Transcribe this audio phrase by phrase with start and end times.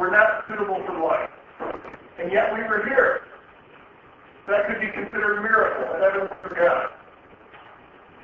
[0.00, 1.30] were not suitable for life.
[2.18, 3.20] And yet we were here.
[4.48, 6.88] That could be considered a miracle, an evidence for God.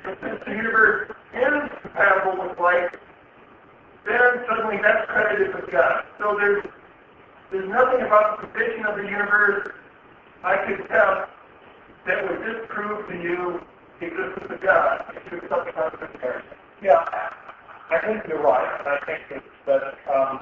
[0.03, 2.91] But since the universe is compatible with life,
[4.07, 6.03] then suddenly that's credited with God.
[6.17, 6.65] So there's
[7.51, 9.69] there's nothing about the position of the universe
[10.43, 11.29] I could tell
[12.07, 13.61] that would disprove to you
[13.99, 16.41] the existence of God if you accept the.
[16.81, 17.05] Yeah,
[17.89, 18.81] I think you're right.
[18.85, 20.39] I think that, that um,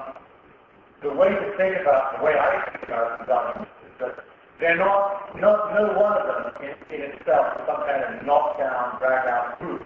[1.06, 4.24] the way to think about the way I think about the governments is that
[4.58, 8.98] they're not, no, no one of them in, in itself is some kind of knockdown,
[8.98, 9.82] drag out proof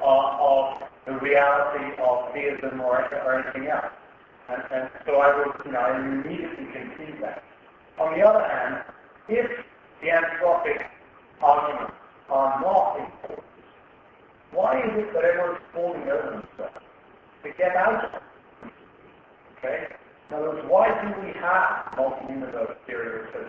[0.00, 3.90] uh, of the reality of theism or, or anything else.
[4.48, 7.42] And, and so I would, you know, I immediately concede that.
[7.98, 8.84] On the other hand,
[9.28, 9.50] if
[10.02, 10.86] the anthropic
[11.42, 11.94] arguments
[12.28, 13.46] are not important,
[14.52, 16.84] why is it that everyone's falling over themselves
[17.42, 18.72] to get out of it?
[19.58, 19.86] Okay?
[20.30, 22.76] In other words, why do we have multi-universe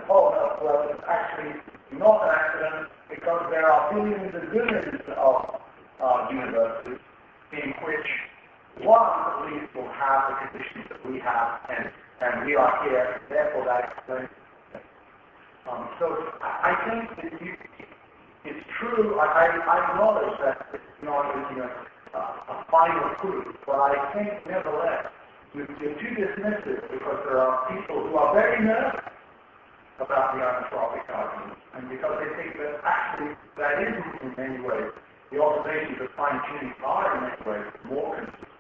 [0.09, 1.56] oh no, well it's actually
[1.98, 5.62] not an accident because there are billions and billions of
[6.03, 7.00] uh, universes
[7.53, 8.09] in which
[8.84, 11.90] one at least will have the conditions that we have and,
[12.22, 14.30] and we are here, therefore that explains.
[15.72, 16.06] Um, so
[16.42, 17.56] I, I think that you,
[18.44, 21.72] it's true, I, I, I acknowledge that it's not you know,
[22.14, 25.08] a, a final proof, but I think nevertheless
[25.56, 29.08] you're too dismissive because there are people who are very nervous
[30.03, 34.92] about the anthropic argument, and because they think that actually that isn't in many ways,
[35.31, 38.52] the observations of fine-tuning are in many ways more consistent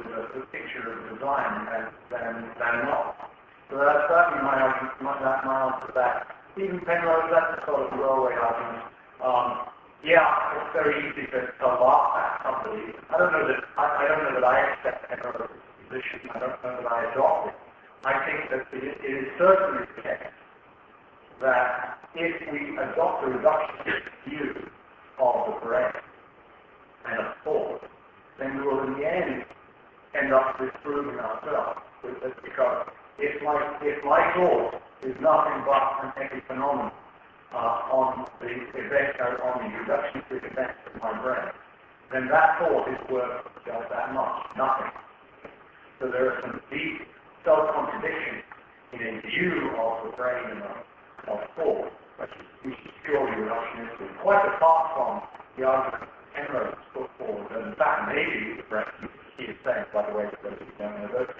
[0.00, 3.28] with the, the picture of design than, than, than not.
[3.68, 6.32] So that's certainly my argument, my, that, my answer to that.
[6.56, 8.88] Even Penrose, that's a sort of throwaway argument.
[9.20, 9.68] Um,
[10.00, 10.24] yeah,
[10.56, 12.96] it's very easy to, to laugh at somebody.
[13.12, 16.82] I don't know that I, I don't know that I accept Penrose I don't know
[16.82, 17.54] that
[18.04, 20.34] I think that it is certainly the case
[21.40, 24.68] that if we adopt a reductionist view
[25.20, 25.92] of the brain
[27.06, 27.82] and of thought,
[28.38, 29.44] then we will in the end
[30.20, 31.80] end up disproving ourselves.
[32.02, 32.86] Because
[33.18, 36.90] if my, if my thought is nothing but an epiphenomenon
[37.54, 41.52] uh, on the event, uh, on the reductionistic events of my brain,
[42.12, 45.05] then that thought is worth just that much, nothing.
[45.98, 47.08] So there are some deep
[47.44, 48.44] self-contradictions
[48.92, 50.76] in a view of the brain and of,
[51.28, 52.30] of thought, which
[52.64, 52.74] is
[53.04, 58.60] purely reductionistic, quite apart from the argument Penrose put forward, and in fact maybe
[59.38, 61.32] he is saying, by the way, for those who don't know, that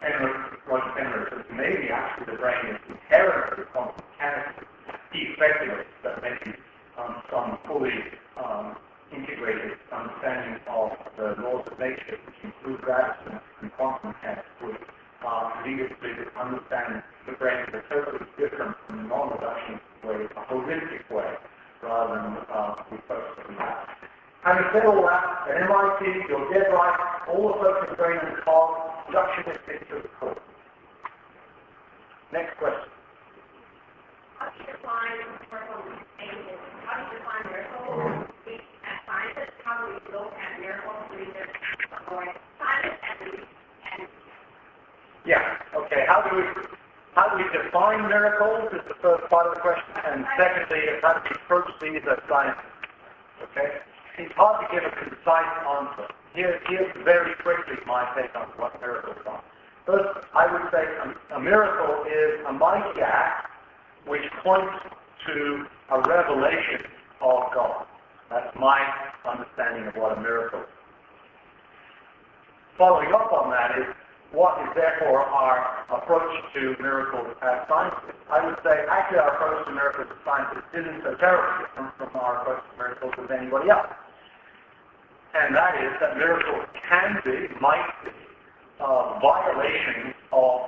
[0.00, 4.64] Penrose, Roger Penrose says maybe actually the brain is inherently quantum mechanical.
[5.12, 6.56] He speculates that maybe
[6.96, 7.98] um, some fully
[8.40, 8.76] um,
[9.12, 14.78] integrated understanding of the laws of nature, which include gravity and quantum mechanics, would
[15.26, 20.42] uh, lead us to understand the brain in a totally different and non-reductionist way, a
[20.46, 21.34] holistic way,
[21.82, 23.88] rather than uh, we focus on that.
[24.44, 28.38] Having said all that, at MIT, you're dead right, all the folks in brain and
[29.08, 30.36] reductionistic to the core.
[32.32, 32.92] Next question.
[34.38, 35.16] How do you define
[35.48, 35.82] miracle?
[36.84, 38.28] How do you define miracle?
[39.08, 41.08] scientists, how do we look at miracles
[42.60, 44.08] scientists and, and
[45.24, 46.04] yeah, okay.
[46.04, 46.44] How do we
[47.16, 51.16] how do we define miracles is the first part of the question, and secondly, how
[51.16, 52.68] do we approach these as scientists?
[53.48, 53.80] Okay?
[54.20, 56.06] It's hard to give a concise answer.
[56.38, 59.42] Here, here's very quickly my take on what miracles are.
[59.84, 63.50] First, I would say a, a miracle is a mighty act
[64.06, 64.78] which points
[65.26, 66.86] to a revelation
[67.20, 67.86] of God.
[68.30, 68.78] That's my
[69.26, 70.66] understanding of what a miracle is.
[72.78, 73.90] Following up on that is,
[74.30, 78.14] what is therefore our approach to miracles as scientists?
[78.30, 82.14] I would say actually our approach to miracles as scientists isn't so terribly different from
[82.14, 83.90] our approach to miracles as anybody else.
[85.38, 88.10] And that is that miracles can be, might be,
[88.80, 90.60] uh, violations of,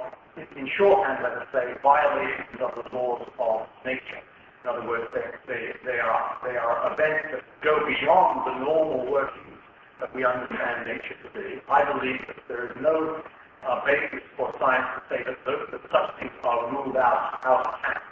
[0.56, 4.22] in shorthand, let us say, violations of the laws of nature.
[4.62, 9.10] In other words, they, they, they, are, they are events that go beyond the normal
[9.10, 9.58] workings
[9.98, 11.60] that we understand nature to be.
[11.68, 13.22] I believe that there is no
[13.66, 17.66] uh, basis for science to say that, those, that such things are ruled out out
[17.66, 18.04] of hand.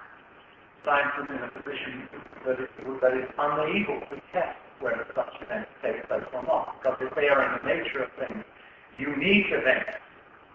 [0.85, 2.09] Science is in a position
[2.45, 2.69] that is,
[3.01, 7.29] that is unable to test whether such events take place or not, because if they
[7.29, 8.45] are in the nature of things,
[8.99, 9.99] unique events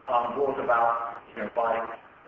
[0.08, 1.80] um, brought about you know, by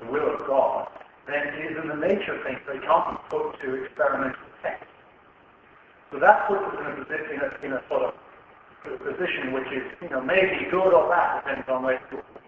[0.02, 0.88] the will of God,
[1.28, 4.84] then it is in the nature of things they can't be put to experimental test.
[6.12, 8.14] So that puts us in a position, in a, sort of
[9.02, 12.00] position which is, you know, maybe good or bad, depends on where,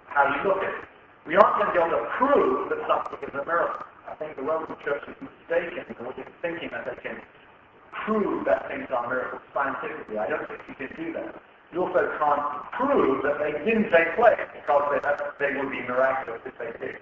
[0.08, 0.86] how you look at it.
[1.26, 3.84] We aren't going to be able to prove that something is a miracle.
[4.08, 5.96] I think the Roman Church is mistaken in
[6.40, 7.20] thinking that they can
[8.06, 10.18] prove that things are miracles scientifically.
[10.18, 11.42] I don't think you can do that.
[11.74, 15.02] You also can't prove that they didn't take place because they,
[15.40, 16.96] they would be miraculous if they did.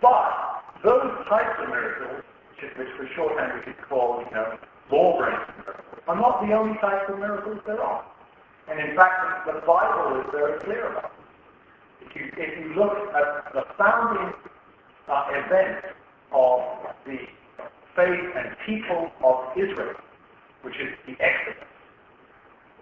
[0.00, 2.22] But those types of miracles,
[2.60, 4.58] which, which for shorthand we could call, you know,
[4.90, 8.04] law-breaking miracles, are not the only types of miracles there are.
[8.68, 11.26] And in fact, the Bible is very clear about them.
[12.02, 14.32] If you, if you look at the founding
[15.08, 15.84] uh, event
[16.32, 16.60] of
[17.06, 17.18] the
[17.94, 19.94] faith and people of Israel,
[20.62, 21.68] which is the Exodus,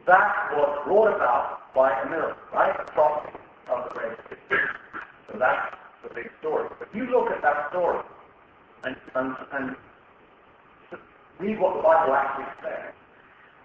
[0.07, 2.77] that was brought about by a miracle, right?
[2.77, 3.35] The crossing
[3.69, 4.57] of the Red Sea.
[5.31, 6.69] So that's the big story.
[6.79, 8.03] But you look at that story
[8.85, 9.77] and, and, and
[11.39, 12.93] read what the Bible actually says.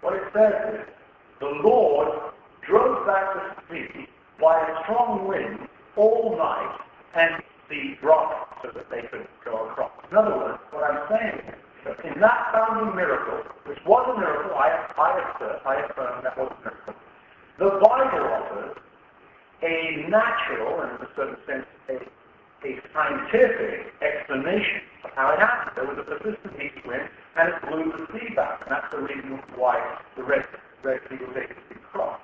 [0.00, 0.86] What it says is,
[1.40, 2.08] the Lord
[2.62, 4.06] drove back the sea
[4.40, 6.78] by a strong wind all night
[7.14, 9.92] and the rock so that they could go across.
[10.10, 14.18] In other words, what I'm saying is that in that founding miracle, which was a
[14.18, 16.94] miracle, I, I, assert, I affirm that was a miracle,
[17.58, 18.76] the Bible offers
[19.62, 21.96] a natural, and in a certain sense, a,
[22.66, 25.72] a scientific explanation of how it happened.
[25.76, 29.00] There was a persistent east wind, and it blew the sea back, and that's the
[29.00, 29.80] reason why
[30.16, 30.44] the Red,
[30.82, 32.22] Red Sea was able to be crossed.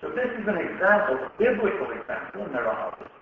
[0.00, 3.12] So this is an example, a biblical example, and there are others,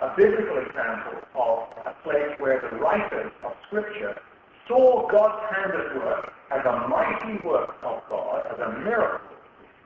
[0.00, 4.18] a biblical example of a place where the writers of Scripture
[4.66, 9.28] saw God's hand at work as a mighty work of God, as a miracle,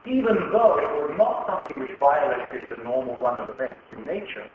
[0.07, 4.47] even though it was not something which violated the normal run of events in nature.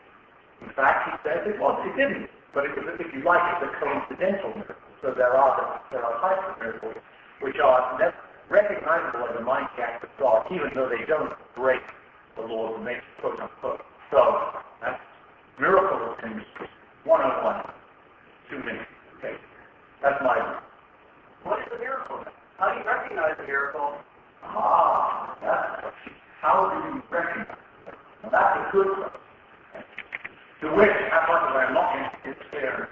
[0.61, 2.29] In fact, he says it was, it didn't.
[2.53, 4.89] But it was, if you like, it's a coincidental miracle.
[5.01, 6.95] So there are, there are types of miracles
[7.41, 7.99] which are
[8.49, 11.81] recognizable as a mighty act of God, even though they don't break
[12.35, 13.81] the laws of nature, quote unquote.
[14.11, 14.19] So
[14.81, 15.01] that's
[15.59, 16.41] miracle in
[17.03, 17.73] 101.
[18.53, 18.85] Two minutes.
[19.17, 19.33] Okay.
[20.03, 20.61] That's my view.
[21.41, 22.21] What is the miracle?
[22.59, 23.97] How do you recognize the miracle?
[24.43, 25.89] Ah, that's
[26.39, 27.57] how do you recognize
[27.87, 27.95] it?
[28.21, 29.21] Now, that's a good question.
[30.61, 32.89] To which, how much as I'm not in there.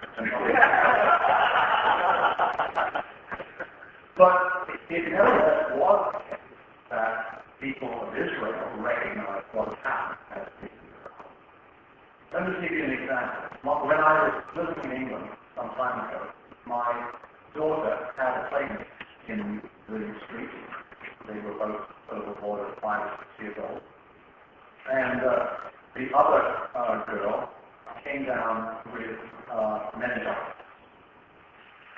[4.18, 4.34] but
[4.90, 6.02] it nevertheless was
[6.90, 11.30] that people of Israel recognized what was happening as a miracle.
[12.34, 13.52] Let me give you an example.
[13.62, 16.22] When I was living in England some time ago,
[16.66, 17.12] my
[17.54, 18.88] daughter had a playmate
[19.30, 20.50] in the street.
[21.28, 21.82] They were both
[22.12, 23.82] over the border of five or six years old.
[24.92, 25.46] And uh,
[25.94, 26.42] the other
[26.74, 27.50] uh, girl
[28.04, 29.20] came down with
[29.52, 30.56] uh, meningitis.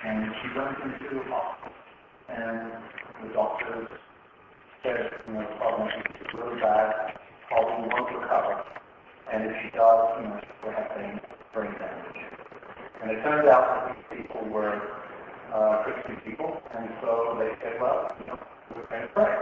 [0.05, 1.71] And she went into the hospital.
[2.27, 2.71] And
[3.23, 3.87] the doctors
[4.83, 7.15] said, you know, the problem is really bad,
[7.47, 8.63] probably won't recover.
[9.31, 11.19] And if she does, you know, she will have brain,
[11.79, 12.19] damage.
[13.01, 14.75] And it turned out that these people were
[15.53, 18.39] uh, Christian people, and so they said, well, you know,
[18.75, 19.35] we're going to pray.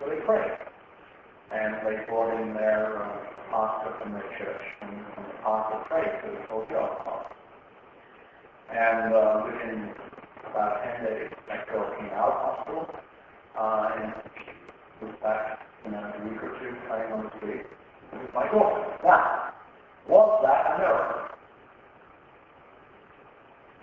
[0.00, 0.58] So they prayed.
[1.52, 3.18] And they brought in their uh,
[3.50, 7.30] pastor from their church, and, and the pastor prayed for the whole job.
[8.70, 9.94] And uh, within
[10.50, 12.86] about 10 days, that girl came out of hospital,
[13.58, 14.14] uh, and
[15.02, 17.66] was back in a week or two playing on the street
[18.12, 18.84] with my daughter.
[19.04, 19.52] Now,
[20.08, 21.24] was that a miracle?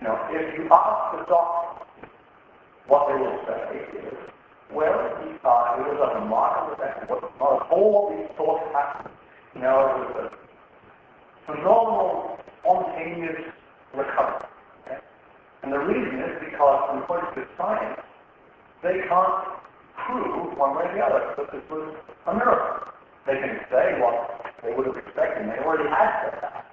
[0.02, 1.86] Now, if you ask the doctor
[2.86, 4.18] what they will say is,
[4.74, 5.12] well,
[5.44, 7.10] uh, it was a remarkable event.
[7.10, 9.14] Was not all what we thought happened.
[9.54, 13.52] You know, it was a phenomenal, spontaneous
[13.94, 14.48] recovery.
[14.86, 14.98] Okay?
[15.62, 18.00] And the reason is because, according to science,
[18.82, 19.44] they can't
[20.08, 21.94] prove one way or the other that this was
[22.26, 22.88] a miracle.
[23.26, 25.52] They can say what they would have expected.
[25.52, 26.64] They already had said that.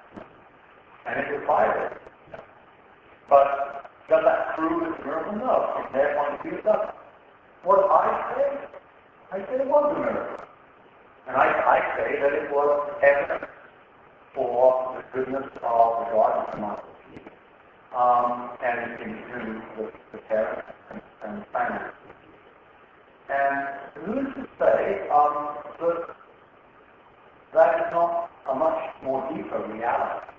[1.06, 2.00] And it was violated.
[3.30, 5.36] But does that prove it's a miracle?
[5.36, 5.84] No.
[5.84, 6.96] From their point of view, it doesn't.
[7.64, 8.48] What I say?
[9.32, 10.46] I say it was a miracle.
[11.28, 13.52] And I, I say that it was evidence
[14.34, 21.02] for the goodness of the God of the um, and into the, the parents and,
[21.24, 21.92] and family.
[23.30, 26.16] And who's to say um, that
[27.54, 30.34] that is not a much more deeper reality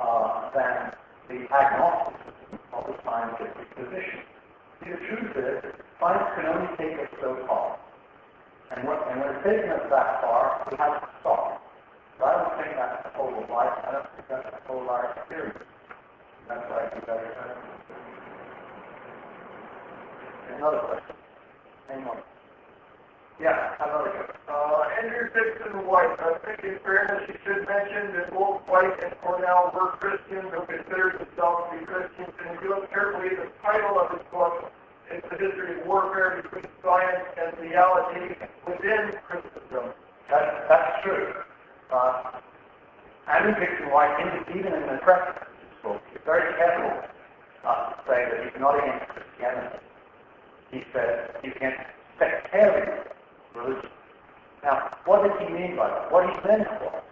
[0.00, 0.92] uh, than
[1.28, 4.20] the agnosticism of the scientific position.
[4.80, 7.78] The truth is, science can only take us so far.
[8.70, 11.62] And when, and when it's taken us that far, we have to stop.
[12.18, 13.74] So I don't think that's the whole of life.
[13.86, 15.58] I don't think that's the whole of our experience.
[16.48, 17.34] That's why I think that is
[20.56, 21.19] Another question.
[21.92, 22.18] Anyone?
[23.40, 24.52] Yeah, another go.
[24.52, 29.16] Uh, Andrew Dickson White, I think in fairness you should mention that both White and
[29.22, 33.48] Cornell were Christians who considered themselves to be Christians, and if you look carefully, the
[33.62, 34.70] title of his book
[35.10, 38.36] is The History of Warfare Between Science and Theology
[38.68, 39.96] Within Christendom.
[40.28, 41.32] That, that's true.
[41.90, 42.38] Uh,
[43.26, 44.20] Andrew Dickson White,
[44.54, 47.08] even in the preface of his book, is very careful
[47.64, 49.89] uh, to say that he's not against Christianity.
[50.70, 51.80] He says he's against
[52.18, 53.10] sectarianism
[53.54, 53.90] religion.
[54.62, 56.12] Now, what did he mean by that?
[56.12, 57.02] What he meant was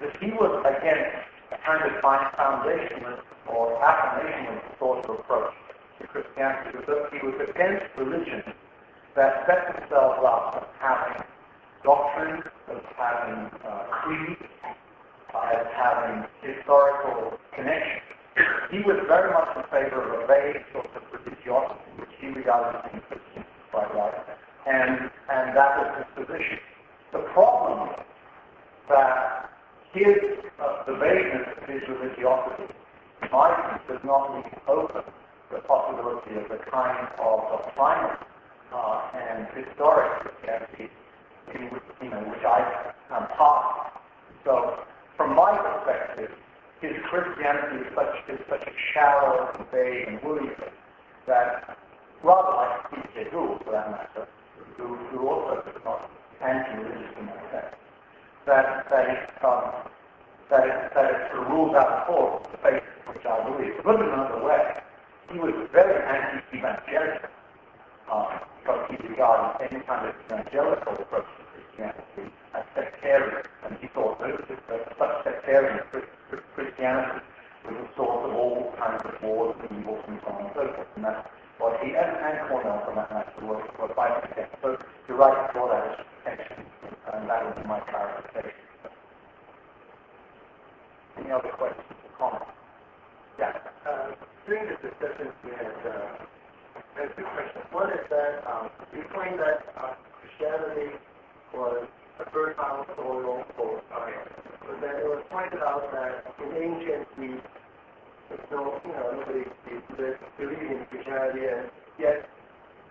[0.00, 1.16] that he was against
[1.52, 5.54] a kind of foundationalist or affirmationalist sort of approach
[6.00, 6.78] to Christianity.
[7.12, 8.54] He was against religions
[9.14, 11.22] that set themselves up as having
[11.84, 14.36] doctrine, as having uh, creed,
[15.34, 18.02] as having historical connection.
[18.70, 21.95] He was very much in favor of a vague sort of religiosity,
[22.34, 24.14] Christian, right
[24.66, 26.58] and, and that was his position.
[27.12, 27.90] The problem
[28.88, 29.50] that
[29.92, 30.16] his,
[30.60, 32.74] uh, the vagueness of his religiosity,
[33.32, 35.02] my does not leave open
[35.50, 38.16] the possibility of the kind of doctrinal
[38.72, 40.90] uh, and historic Christianity
[41.54, 43.92] in which, you know, which I am part.
[44.44, 44.80] So,
[45.16, 46.30] from my perspective,
[46.80, 50.50] his Christianity is such, is such a shallow and vague and woolly
[51.26, 51.78] that,
[52.22, 53.30] rather like P.J.
[53.30, 54.28] Gould, for that matter,
[54.76, 57.76] who, who also is not anti-religious in that sense,
[58.46, 59.90] that, that, it, um,
[60.50, 62.82] that, it, that sort of rules out of the faith
[63.12, 63.74] which I believe.
[63.82, 64.80] Put it another way,
[65.32, 67.28] he was very anti-evangelical
[68.10, 73.86] uh, because he regarded any kind of evangelical approach to Christianity as sectarian, and he
[73.88, 75.80] thought that, that such sectarian
[76.54, 77.20] Christianity
[77.64, 80.72] was the source of all kinds of wars and evils and so on and so
[80.74, 80.88] forth.
[80.96, 81.28] And that's
[81.60, 84.56] or he and, and Cornell for that were, were fighting against.
[84.62, 84.76] So
[85.08, 86.66] you're right draw that attention,
[87.12, 88.52] and that would be my clarification.
[91.18, 92.52] Any other questions or comments?
[93.38, 93.56] Yeah.
[93.88, 94.12] Uh,
[94.46, 96.24] during the discussion, we had, uh,
[96.96, 97.64] had two questions.
[97.72, 100.96] One is that um, you claim that uh, Christianity
[101.54, 101.88] was
[102.20, 104.28] a fertile soil for science.
[104.60, 107.40] But then it was pointed out that in ancient Greece,
[108.50, 109.44] no, you know, nobody
[110.38, 112.28] believed in Christianity, and yet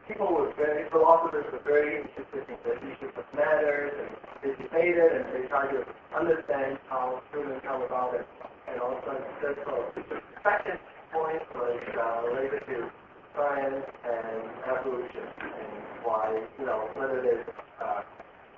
[0.07, 4.09] people were very, philosophers were very interested in the issues of matter, and
[4.43, 5.83] they debated, and they tried to
[6.15, 8.25] understand how humans come about it,
[8.69, 9.91] and also that's all.
[9.95, 10.79] The second
[11.11, 12.89] point was uh, related to
[13.35, 15.71] science and evolution, and
[16.03, 17.47] why, you know, whether there's
[17.81, 18.01] uh,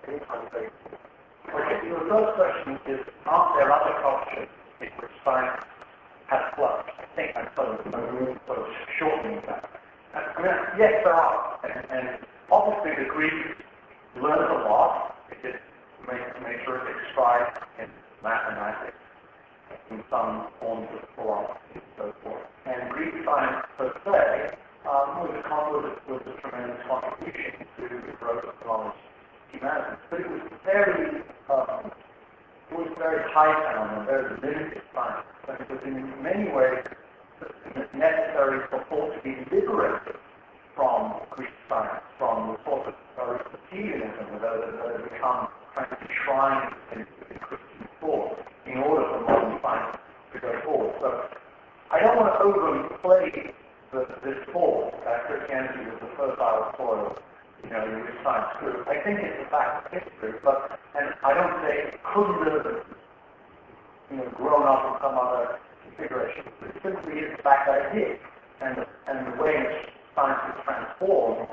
[0.08, 0.74] any conflict.
[1.48, 4.50] Okay, the first question is, are there other cultures
[4.82, 5.64] in which science
[6.28, 6.96] has flourished.
[7.00, 7.92] I think I'm sort of,
[8.48, 8.68] sort of
[9.00, 9.64] shortening that.
[10.14, 11.60] I mean, yes, there are.
[11.64, 12.08] And, and
[12.52, 13.62] obviously the Greeks
[14.16, 15.16] learned a lot.
[15.30, 15.60] They did
[16.08, 17.90] make, make sure they scribed in
[18.24, 18.98] mathematics,
[19.92, 22.44] in some forms of philosophy and so forth.
[22.66, 24.58] And Greek science per se
[24.88, 29.00] um, was, a, was, was a tremendous contribution to the growth of knowledge
[29.52, 30.02] humanity.
[30.10, 31.92] But it was very um,
[32.72, 35.26] it was very high down and very limited science.
[35.48, 36.84] It was in many ways
[37.94, 40.20] necessary for thought to be liberated
[40.76, 47.00] from Greek science, from the sort of Aristotelianism that had become kind of enshrined in,
[47.32, 49.98] in Christian thought in order for modern science
[50.34, 50.96] to go forward.
[51.00, 51.30] So
[51.92, 53.54] I don't want to overly play
[53.92, 57.18] the, this thought that Christianity was the fertile soil
[57.64, 58.88] you know, you science group.
[58.88, 62.97] I think it's a fact of history, but and I don't say it couldn't have,
[64.12, 66.44] you know, grown up in some other configuration.
[66.64, 68.20] It simply is the fact that it did,
[68.62, 71.48] and and the way in which science was transformed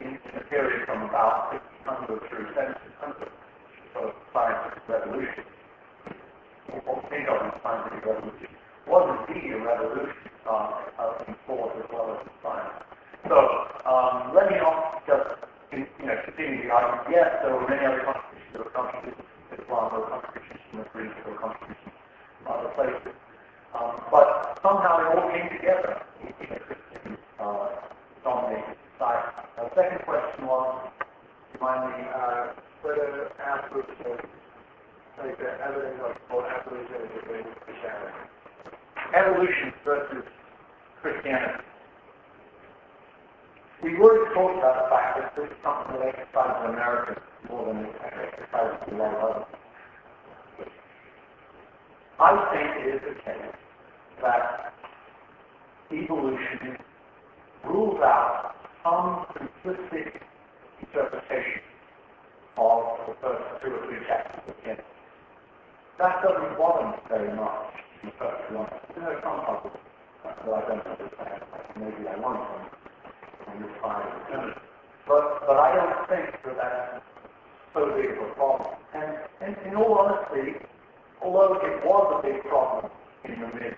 [0.00, 1.52] in, in a period from about
[1.86, 3.28] 1600 through 1700,
[3.94, 5.44] sort of scientific revolution,
[6.86, 8.50] or think of as scientific revolution,
[8.86, 12.76] was indeed a revolution uh, in thought as well as in science.
[13.28, 13.38] So
[13.86, 17.08] um, let me not just you know, continue the argument.
[17.10, 18.52] Yes, there were many other contributions.
[18.52, 21.94] There were contributions to Islam, there were contributions from the Greeks, there were contributions
[22.42, 23.14] from other places.
[23.70, 27.68] Um, but somehow they all came together in, in a Christian uh,
[28.24, 29.30] dominated society.
[29.56, 30.90] The second question was,
[31.54, 34.18] remind me, uh, whether absolution,
[35.18, 38.18] like the evidence of both evolution and Christianity.
[39.14, 40.24] Evolution versus
[41.02, 41.64] Christianity.
[43.82, 47.84] We already talked about the fact that this is something that exercises America more than
[47.84, 49.46] it exercises a lot of others.
[52.20, 53.56] I think it is the case
[54.20, 54.74] that
[55.92, 56.78] evolution
[57.64, 58.54] rules out
[58.84, 60.22] some simplistic
[60.80, 61.62] interpretation
[62.56, 64.84] of the first two or three chapters of Genesis.
[65.98, 68.86] That doesn't me very much, to be perfectly honest.
[68.94, 69.76] There are some puzzles
[70.24, 71.42] that I don't understand.
[71.76, 72.70] Maybe I want them
[73.48, 74.54] on this side
[75.06, 77.04] But, but I don't think that that's
[77.74, 78.74] so big of a problem.
[78.94, 79.10] And,
[79.42, 80.64] and in all honesty,
[81.22, 82.90] although it was a big problem
[83.24, 83.74] in the mid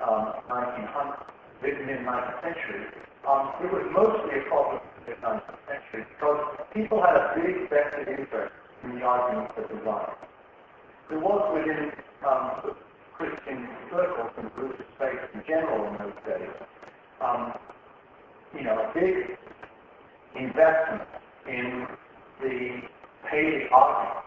[0.00, 1.31] um, 1900s,
[1.62, 2.86] mid 19th century,
[3.28, 6.40] um, it was mostly a problem in the 19th century because
[6.74, 8.52] people had a big vested interest
[8.84, 10.10] in the argument for design.
[11.08, 11.92] There was within
[12.26, 12.74] um,
[13.14, 16.50] Christian circles and religious faith in general in those days,
[17.20, 17.52] um,
[18.54, 19.38] you know, a big
[20.34, 21.02] investment
[21.46, 21.86] in
[22.40, 22.82] the
[23.30, 24.24] Paley argument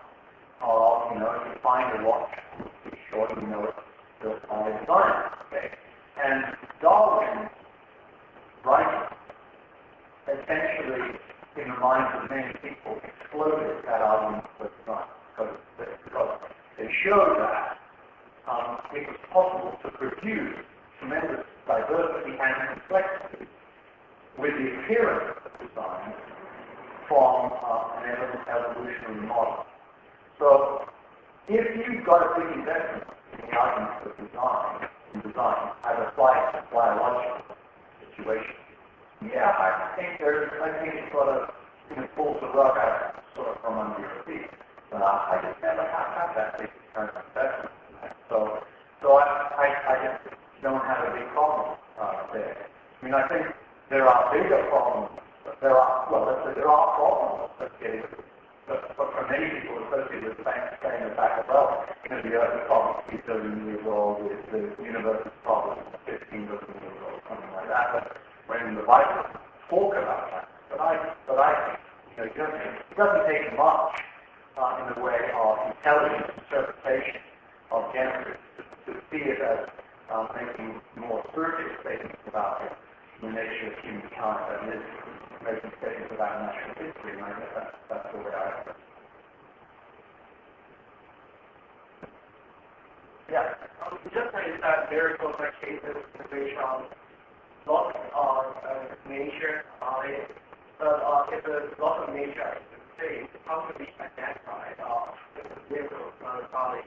[0.61, 2.31] of, you know, if you find a watch,
[2.89, 3.73] be sure you know
[4.21, 5.31] built by a designer.
[5.47, 5.71] Okay?
[6.23, 7.49] And Darwin's
[8.63, 9.09] writing
[10.29, 11.17] essentially,
[11.57, 15.57] in the minds of many people, exploded that argument for design because,
[16.77, 17.81] they showed that
[18.45, 20.61] um, it was possible to produce
[20.99, 23.49] tremendous diversity and complexity
[24.37, 26.13] with the appearance of design
[27.09, 29.65] from uh, an evolutionary model.
[30.37, 30.85] So
[31.49, 34.89] if you've got a big investment in the argument of design,
[35.21, 37.55] design as applied to biological
[38.01, 38.55] situation,
[39.23, 41.49] yeah, I think there's, I think it sort of
[41.89, 44.51] you know, pulls the rug out sort of from under your feet.
[44.91, 47.71] But I, I just never have had that big kind of investment.
[48.27, 48.59] So,
[49.01, 49.23] so I,
[49.55, 52.67] I, I just don't have a big problem uh, there.
[52.67, 53.45] I mean, I think
[53.89, 55.15] there are bigger problems.
[55.61, 58.24] There are, well, there are problems associated with
[58.67, 62.33] but, for many people associated with saying, saying the fact that, well, you know, the
[62.33, 66.99] Earth is probably 2 billion years old, the, the universe is probably 15 billion years
[67.05, 67.87] old, something like that.
[67.93, 68.05] But
[68.49, 69.21] when the Bible
[69.69, 70.91] talk about that, but I,
[71.29, 71.79] but I think,
[72.09, 73.93] you know, it doesn't, it doesn't take much
[74.57, 77.21] uh, in the way of intelligent interpretation
[77.71, 79.69] of Genesis to, to see it as
[80.09, 82.61] um, making more spiritual statements about
[83.21, 84.83] the nature of humankind, that is,
[85.45, 88.79] making statements about natural history, and I guess that's, that's the way I have it.
[93.31, 93.53] Yeah.
[93.85, 95.97] Um, just like that miracles are cases
[96.29, 96.89] based on
[97.67, 100.29] lots of uh, nature on it.
[100.79, 102.57] But uh, if there's lots of nature
[103.45, 105.11] how to be identified uh,
[105.69, 106.81] miracles not probably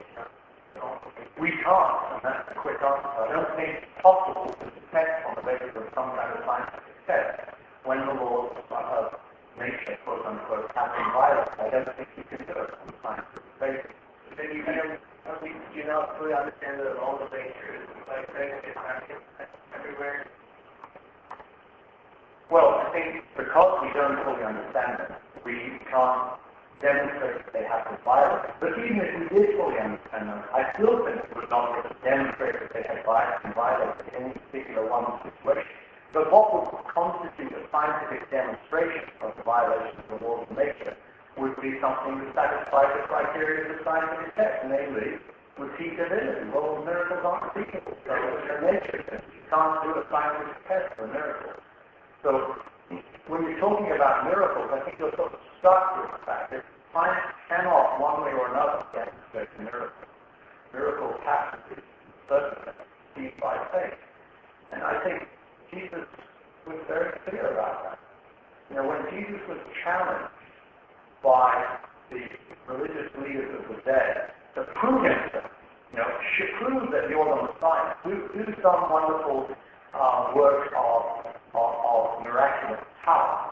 [1.39, 3.07] we can't, and that's a quick answer.
[3.07, 6.97] I don't think it's possible to detect on the basis of some kind of scientific
[7.07, 7.58] test
[7.97, 9.17] the laws of
[9.57, 11.57] nature, quote unquote, been violated.
[11.57, 13.97] I don't think you can do it on a scientific basis.
[14.37, 14.77] Then you can,
[15.73, 18.29] you not fully understand the laws of nature, is like
[19.09, 20.29] it's everywhere.
[22.51, 25.57] Well, I think because we don't fully understand them, we
[25.89, 26.37] can't
[26.85, 28.53] demonstrate that they have been violated.
[28.61, 31.73] But even if we did fully understand them, I still think it would not
[32.05, 35.88] demonstrate that they had been violated in any particular one situation.
[36.13, 40.97] But what would constitute a scientific demonstration of the violation of the laws of nature
[41.37, 45.21] would be something that satisfies the criteria of the scientific test, namely
[45.59, 46.49] repeatability.
[46.49, 47.93] Well, miracles aren't repeatable.
[48.03, 51.61] So they're nature You can't do a scientific test for miracles.
[52.23, 52.57] So
[53.27, 56.65] when you're talking about miracles, I think you're sort of stuck with the fact that
[56.91, 60.09] science cannot, one way or another, demonstrate miracles.
[60.73, 61.81] Miracles have to be
[62.33, 63.99] achieved by faith.
[64.73, 65.27] And I think
[65.71, 66.05] Jesus
[66.65, 67.99] was very clear about that.
[68.69, 70.33] You know, when Jesus was challenged
[71.23, 71.77] by
[72.09, 72.25] the
[72.69, 74.13] religious leaders of the day
[74.55, 75.49] to prove himself,
[75.93, 76.09] you know,
[76.61, 79.49] prove that you're the Messiah, do, do some wonderful
[79.93, 83.51] uh, work of, of, of miraculous power.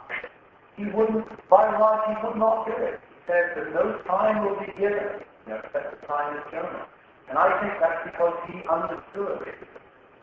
[0.78, 3.02] He wouldn't, by and large, he would not do it.
[3.02, 6.86] He said that no time will be given, you know, except the time is Jonah.
[7.30, 9.42] And I think that's because he understood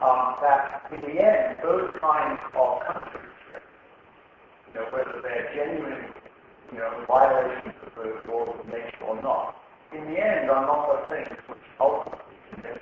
[0.01, 3.31] um, that in the end, those kinds of countries,
[4.69, 6.07] you know, whether they're genuine,
[6.73, 9.57] you know, violations of the laws of nature or not,
[9.93, 12.79] in the end are not the things which ultimately convince.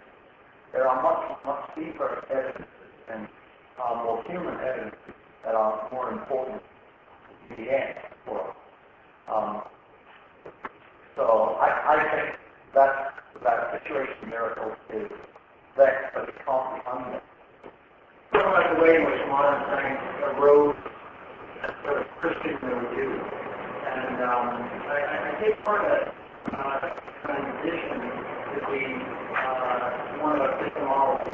[0.73, 2.69] There are much, much deeper evidence
[3.13, 3.29] and
[3.83, 4.97] uh, more human evidence
[5.45, 6.63] that are more important
[7.51, 7.95] in the end
[8.25, 8.57] for us.
[9.29, 9.63] Um,
[11.17, 12.37] so I, I think
[12.75, 15.11] that that situation miracle is
[15.77, 17.23] there, but it can't be unmet.
[18.33, 20.77] Sort of like the way in which modern science arose
[21.65, 23.13] as sort of Christian milieu.
[23.93, 24.49] And um,
[24.89, 26.15] I, I think part of that
[26.55, 26.81] uh,
[27.27, 28.83] transition to be
[29.37, 31.33] uh, one of the Christian models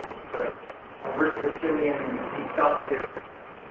[1.04, 3.06] Aristotelian deductive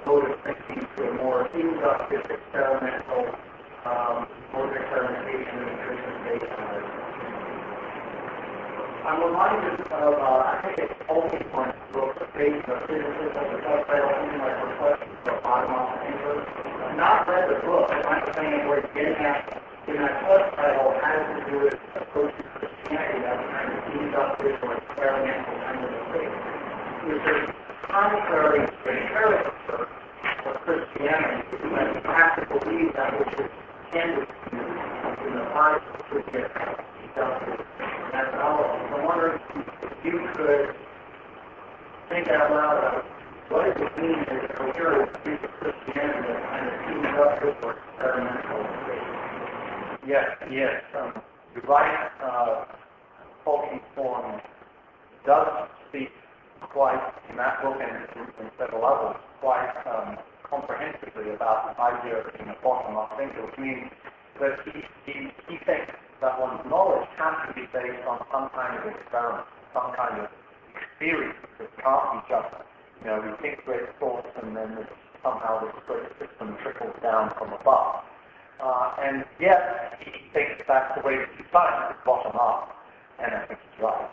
[0.05, 3.27] mode of thinking to a more inductive experimental
[3.85, 5.67] um, mode of experimentation
[9.07, 11.75] I'm reminded of, uh, I think it's Open Point,
[12.53, 16.47] the page of the subtitle, something like request for bottom off answer.
[16.87, 19.43] I've not read the book, my understanding where it's getting at
[19.87, 24.55] in that subtitle has to do with approaches to Christianity that was kind of deductive
[24.63, 26.31] or experimental kind of thing.
[27.07, 27.43] Which is
[27.83, 29.79] contrary to the character
[30.47, 33.51] of Christianity, that you have to believe that which is
[33.91, 36.87] tended to you in the heart of Christianity.
[38.07, 39.39] I'm wondering
[39.83, 40.86] if you could
[42.09, 43.03] think out loud
[43.49, 50.07] what it mean to the coherent piece of Christianity kind of inductive or experimental faith?
[50.07, 50.83] Yes, yes.
[50.97, 51.13] Um,
[51.55, 52.11] you're right.
[52.23, 52.65] Uh,
[53.43, 54.41] Form
[55.25, 55.47] does
[55.89, 56.11] speak
[56.71, 58.07] quite, in that book and
[58.39, 60.17] in several others, quite um,
[60.49, 63.91] comprehensively about the idea of being a bottom-up thinker, which means
[64.39, 65.15] that he, he,
[65.47, 69.91] he thinks that one's knowledge has to be based on some kind of experiment, some
[69.95, 70.27] kind of
[70.97, 71.37] experience.
[71.59, 72.49] It can't be just,
[73.01, 74.77] you know, we think great thoughts and then
[75.21, 78.01] somehow this great system trickles down from above.
[78.59, 82.73] Uh, and yet, he thinks that's the way to do science, bottom up,
[83.21, 84.09] and I think he's right.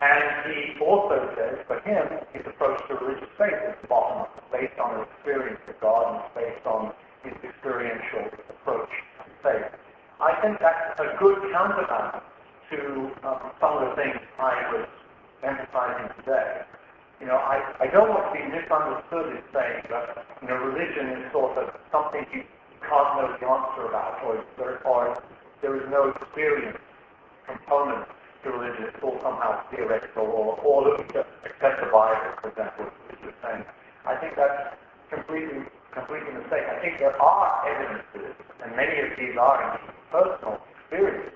[0.00, 4.78] And he also says, for him, his approach to religious faith is bottom up, based
[4.78, 6.92] on his experience of God and based on
[7.24, 8.92] his experiential approach
[9.24, 9.72] to faith.
[10.20, 12.22] I think that's a good counterbalance
[12.70, 14.88] to um, some of the things I was
[15.42, 16.64] emphasizing today.
[17.20, 21.18] You know, I, I don't want to be misunderstood as saying that, you know, religion
[21.18, 22.46] is sort of something you
[22.86, 24.38] can't know the answer about, or,
[24.86, 25.18] or
[25.62, 26.78] there is no experience
[27.46, 28.06] component
[28.44, 28.86] to religion.
[28.94, 33.38] It's all somehow theoretical, or, or that just accept the Bible, for example, as you're
[33.42, 33.66] saying.
[34.06, 34.78] I think that's
[35.10, 36.70] completely completely mistaken.
[36.70, 39.58] I think there are evidences, and many of these are
[40.12, 41.34] personal experiences,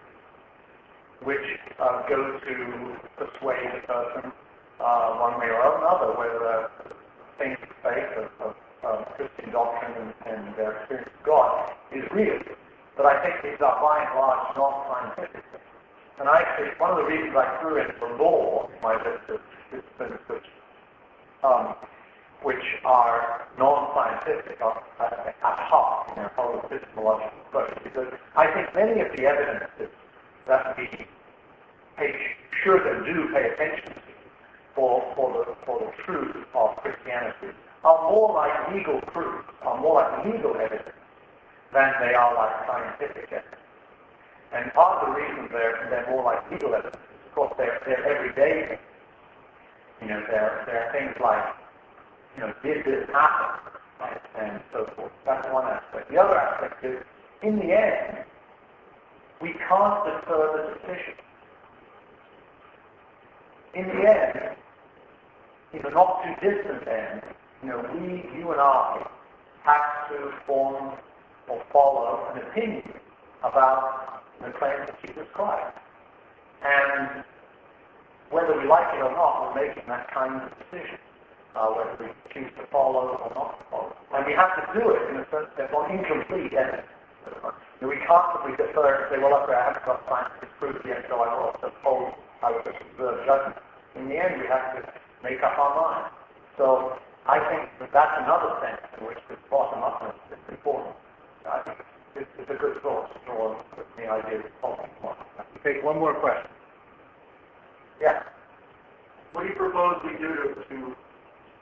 [1.24, 4.32] which uh, go to persuade a person
[4.80, 6.70] uh, one way or another, whether
[7.38, 12.40] things faith, of, of, Christian doctrine and, and their experience of God is real.
[12.96, 15.44] But I think these are by and large not scientific.
[16.18, 19.40] And I think one of the reasons I threw in the law my list of
[19.70, 20.46] disciplines which
[21.42, 21.74] um,
[22.42, 27.78] which are non-scientific at heart in their whole epistemological approach.
[27.84, 29.94] Because I think many of the evidences
[30.46, 30.88] that we
[31.96, 32.12] pay,
[32.62, 34.00] should and do pay attention to
[34.74, 40.00] for, for, the, for the truth of Christianity are more like legal proofs, are more
[40.02, 40.96] like legal evidence
[41.72, 43.60] than they are like scientific evidence.
[44.52, 47.80] And part of the reason they're, they're more like legal evidence is, of course, they're,
[47.84, 48.78] they're everyday.
[50.00, 51.44] You know, they're, they're things like
[52.36, 53.72] you know, did this happen?
[54.00, 54.20] Right?
[54.38, 55.12] And so forth.
[55.24, 56.10] That's one aspect.
[56.10, 57.02] The other aspect is,
[57.42, 58.24] in the end,
[59.42, 61.14] we can't defer the decision.
[63.74, 64.56] In the end,
[65.72, 67.22] in the not too distant end,
[67.62, 69.06] you know, we, you and I,
[69.64, 70.94] have to form
[71.48, 72.82] or follow an opinion
[73.42, 75.76] about the claims of Jesus Christ.
[76.64, 77.24] And
[78.30, 80.98] whether we like it or not, we're making that kind of decision
[81.56, 83.96] uh, whether we choose to follow or not to follow.
[84.14, 86.86] And we have to do it in a sense that on incomplete evidence.
[87.82, 91.18] We can't simply defer and say, well, okay, I haven't got scientific proof yet, so
[91.18, 93.58] I will suppose I just observe judgment.
[93.98, 94.86] In the end, we have to
[95.22, 96.14] make up our mind.
[96.56, 96.94] So
[97.26, 100.94] I think that that's another sense in which this bottom-upness is important.
[101.46, 101.78] I think
[102.14, 103.58] it's, it's a good source for
[103.98, 104.90] the idea of bottom
[105.64, 106.50] Take one more question.
[108.00, 108.22] Yeah.
[109.32, 110.96] What do you propose we do to, to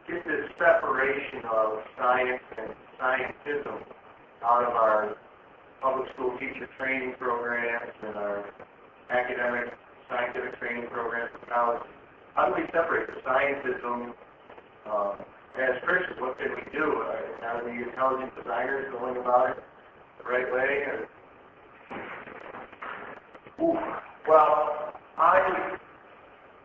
[0.08, 3.84] get this separation of science and scientism
[4.42, 5.16] out of our
[5.80, 8.44] public school teacher training programs and our
[9.10, 9.72] academic
[10.08, 11.82] scientific training programs in college.
[12.34, 14.12] How do we separate the scientism
[14.86, 15.16] um,
[15.56, 16.20] as Christians?
[16.20, 16.84] What can we do?
[16.84, 19.64] Are the intelligent designers going about it
[20.18, 20.84] the right way?
[20.86, 21.08] Or?
[24.28, 25.76] Well, I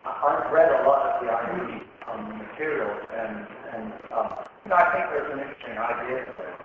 [0.05, 4.29] I've read a lot of the ID um, materials, and, and um,
[4.63, 6.57] you know, I think there's an interesting idea there.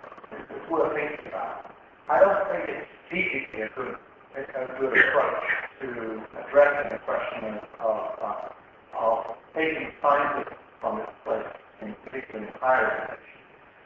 [0.49, 1.70] It's worth thinking about.
[2.09, 3.95] I don't think it's strategically a good,
[4.35, 5.43] a good approach
[5.81, 11.45] to addressing the question of, uh, of taking scientism from its place,
[11.81, 13.41] in particular in higher education.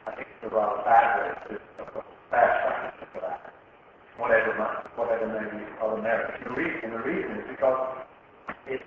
[0.06, 1.60] I think it's a rather bad way to
[2.30, 3.52] bad strategy for that.
[4.18, 4.52] Whatever,
[4.96, 6.42] whatever may be other merits.
[6.44, 7.98] The reason, the reason is because
[8.66, 8.80] it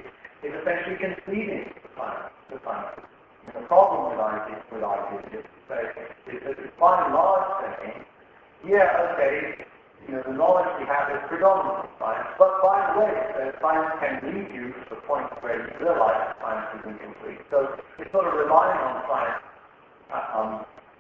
[0.43, 2.33] is essentially conceding the science.
[2.49, 3.01] The science.
[3.53, 5.45] The problem with ideas, with ideas is,
[6.33, 8.05] is that it's by and large saying,
[8.67, 9.65] yeah, okay,
[10.07, 13.93] you know, the knowledge we have is predominantly science, but by the way, uh, science
[14.03, 17.39] can lead you to the point where you realize science is incomplete.
[17.51, 19.43] So it's sort of relying on science
[20.11, 20.51] uh, um,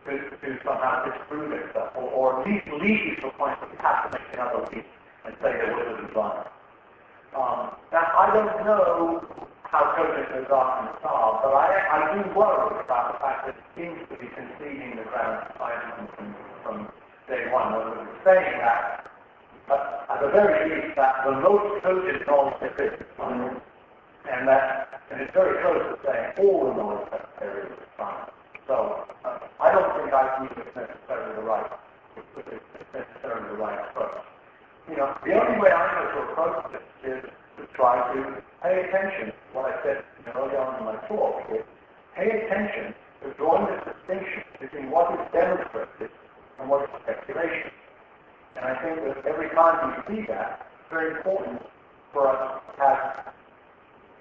[0.07, 3.71] to, to somehow disprove itself, or, or at least lead you to a point where
[3.71, 4.87] you have to make another leap
[5.25, 6.45] and say there was a design.
[7.35, 9.21] Um, now, I don't know
[9.69, 13.99] how those arguments are, but I, I do worry about the fact that it seems
[14.09, 16.77] to be conceding the ground of science from, from
[17.29, 17.73] day one.
[17.73, 19.05] I was saying that,
[19.69, 23.05] uh, at the very least, that the most cogent knowledge is,
[24.29, 27.85] and that, and it's very close to saying all the knowledge that there is is
[27.97, 28.33] science.
[28.65, 31.69] So, uh, I don't think I think it's necessarily the right,
[32.17, 34.25] it's necessarily the right approach.
[34.89, 37.21] You know, the only way I know to approach this is
[37.57, 39.33] to try to pay attention.
[39.53, 41.61] What I said earlier on in my talk is
[42.15, 46.09] pay attention to drawing the distinction between what is demonstrated
[46.59, 47.71] and what is speculation.
[48.55, 51.61] And I think that every time we see that, it's very important
[52.13, 53.33] for us have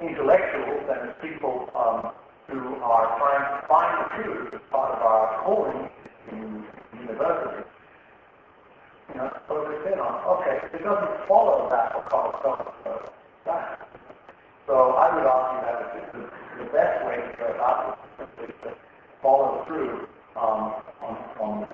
[0.01, 2.13] intellectuals and as people um,
[2.49, 5.89] who are trying to find the truth as part of our calling
[6.33, 6.65] in
[7.01, 7.65] university
[9.09, 13.13] you know, focus in on, okay, it doesn't follow that or call so
[13.47, 13.89] that.
[14.67, 18.75] So I would argue that the, the best way to go about this is to
[19.23, 21.69] follow through um, on, on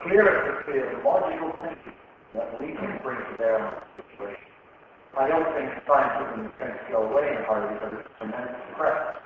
[0.00, 1.92] clear and clear logical thinking
[2.34, 4.48] that we can bring to bear on the situation.
[5.18, 9.20] I don't think scientism is going to go away hurry because it's a tremendous threat.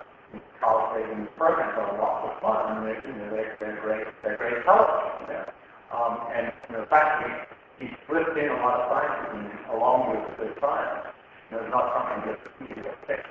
[0.61, 4.07] Carl Sagan's programs are a lot of fun, and they, you know, they're, they're great,
[4.23, 5.31] they're great television.
[5.31, 5.95] Yeah.
[5.95, 7.49] Um, and you know, the fact that
[7.79, 11.13] he, he slipped in a lot of science along with the science
[11.51, 13.23] you know, it's not something that's easy to fix.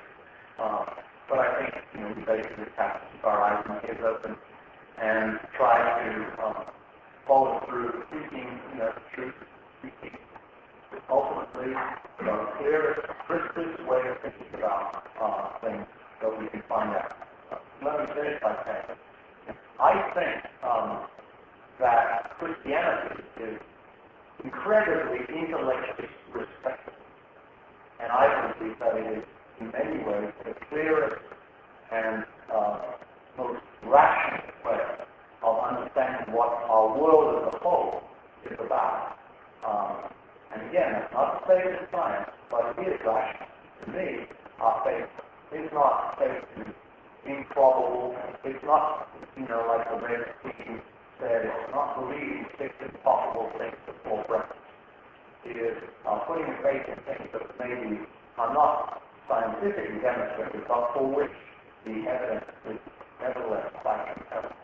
[0.62, 0.86] Um,
[1.28, 4.36] but I think, you know, we basically have to keep our eyes and ears open
[5.02, 6.10] and try to
[6.44, 6.64] um,
[7.26, 9.34] follow through seeking, you know, truth,
[9.82, 10.18] seeking
[11.10, 15.86] ultimately, you know, clearest, crispest way of thinking about uh, things
[16.22, 17.16] that we can find out.
[17.82, 21.06] Let me finish by saying, I think um,
[21.80, 23.58] that Christianity is
[24.44, 27.02] incredibly intellectually respectable.
[28.00, 29.24] And I believe that it is,
[29.60, 31.22] in many ways, the clearest
[31.90, 32.78] and uh,
[33.36, 34.80] most rational way
[35.42, 38.02] of understanding what our world as a whole
[38.46, 39.18] is about.
[39.66, 40.10] Um,
[40.54, 43.48] and again, that's not say it's science, but it is rational.
[43.84, 44.26] To me,
[44.60, 45.10] our faith
[45.58, 46.71] is not faith in
[47.26, 48.16] improbable.
[48.44, 50.80] It's not, you know, like the way teaching
[51.20, 54.60] said, it's not believing six impossible things before breakfast.
[55.44, 58.00] It is uh, putting faith in things that maybe
[58.38, 61.36] are not scientifically demonstrated, but for which
[61.86, 62.78] the evidence is
[63.20, 64.56] nevertheless quite compelling.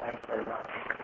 [0.00, 1.01] Thanks very much.